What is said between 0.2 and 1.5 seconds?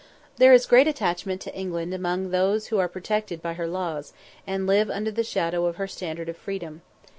There is great attachment